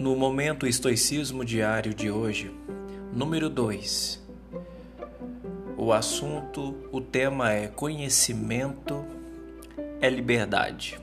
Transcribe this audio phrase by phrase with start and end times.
[0.00, 2.50] Momento Estoicismo Diário de hoje,
[3.12, 4.18] número 2.
[5.76, 9.04] O assunto, o tema é Conhecimento
[10.00, 10.98] é Liberdade.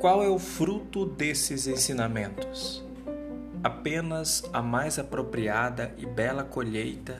[0.00, 2.84] Qual é o fruto desses ensinamentos?
[3.62, 7.16] Apenas a mais apropriada e bela colheita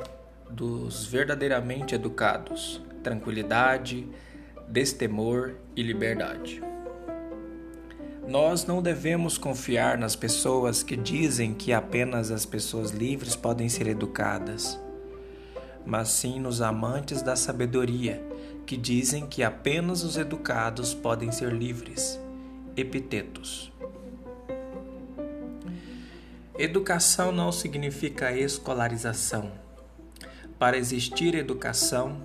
[0.51, 4.09] dos verdadeiramente educados, tranquilidade,
[4.69, 6.61] destemor e liberdade.
[8.29, 13.87] Nós não devemos confiar nas pessoas que dizem que apenas as pessoas livres podem ser
[13.87, 14.79] educadas,
[15.87, 18.23] mas sim nos amantes da sabedoria,
[18.67, 22.21] que dizem que apenas os educados podem ser livres.
[22.77, 23.73] Epitetos.
[26.59, 29.51] Educação não significa escolarização.
[30.59, 32.21] Para existir educação,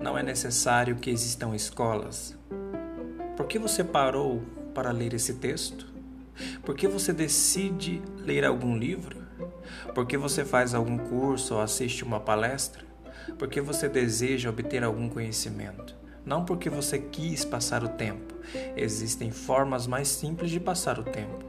[0.00, 2.36] não é necessário que existam escolas.
[3.36, 4.42] Por que você parou
[4.74, 5.86] para ler esse texto?
[6.64, 9.22] Por que você decide ler algum livro?
[9.94, 12.84] Por que você faz algum curso ou assiste uma palestra?
[13.38, 15.94] Por que você deseja obter algum conhecimento?
[16.26, 18.34] Não porque você quis passar o tempo.
[18.76, 21.44] Existem formas mais simples de passar o tempo.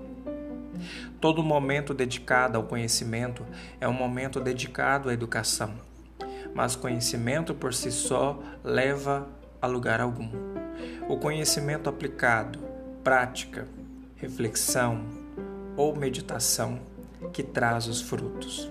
[1.20, 3.46] Todo momento dedicado ao conhecimento
[3.80, 5.74] é um momento dedicado à educação.
[6.54, 9.28] Mas conhecimento por si só leva
[9.62, 10.30] a lugar algum.
[11.08, 12.75] O conhecimento aplicado
[13.06, 13.68] prática,
[14.16, 15.06] reflexão
[15.78, 16.80] ou meditação
[17.32, 18.68] que traz os frutos.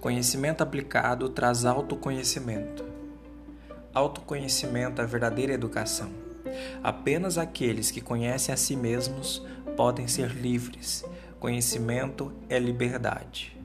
[0.00, 2.84] Conhecimento aplicado traz autoconhecimento.
[3.94, 6.10] Autoconhecimento é a verdadeira educação.
[6.82, 11.04] Apenas aqueles que conhecem a si mesmos podem ser livres.
[11.38, 13.56] Conhecimento é liberdade.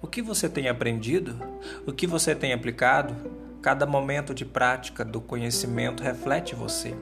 [0.00, 1.36] O que você tem aprendido?
[1.84, 3.12] O que você tem aplicado?
[3.60, 6.94] Cada momento de prática do conhecimento reflete você.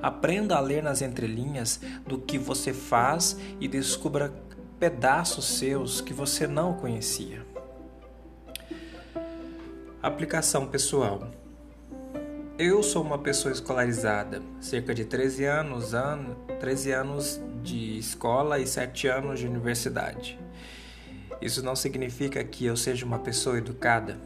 [0.00, 4.32] Aprenda a ler nas entrelinhas do que você faz e descubra
[4.78, 7.44] pedaços seus que você não conhecia.
[10.02, 11.30] Aplicação pessoal.
[12.58, 18.66] Eu sou uma pessoa escolarizada, cerca de 13 anos, an 13 anos de escola e
[18.66, 20.38] 7 anos de universidade.
[21.40, 24.18] Isso não significa que eu seja uma pessoa educada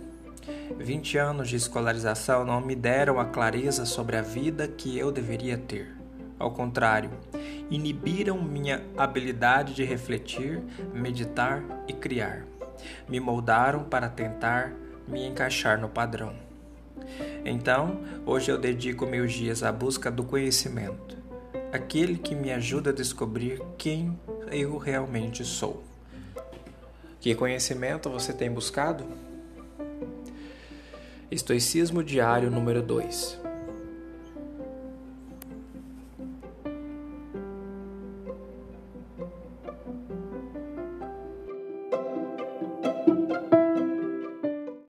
[0.76, 5.56] 20 anos de escolarização não me deram a clareza sobre a vida que eu deveria
[5.56, 5.96] ter.
[6.38, 7.10] Ao contrário,
[7.70, 10.62] inibiram minha habilidade de refletir,
[10.92, 12.44] meditar e criar.
[13.08, 14.72] Me moldaram para tentar
[15.06, 16.34] me encaixar no padrão.
[17.44, 21.16] Então, hoje eu dedico meus dias à busca do conhecimento,
[21.72, 24.18] aquele que me ajuda a descobrir quem
[24.50, 25.82] eu realmente sou.
[27.20, 29.04] Que conhecimento você tem buscado?
[31.30, 33.47] Estoicismo Diário número 2